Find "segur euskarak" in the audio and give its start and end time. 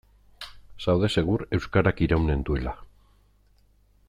1.17-2.03